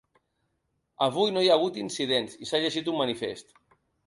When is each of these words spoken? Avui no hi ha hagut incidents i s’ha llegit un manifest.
Avui 1.07 1.33
no 1.35 1.43
hi 1.47 1.51
ha 1.51 1.57
hagut 1.59 1.77
incidents 1.83 2.39
i 2.45 2.49
s’ha 2.53 2.63
llegit 2.65 2.91
un 2.97 2.99
manifest. 3.05 3.55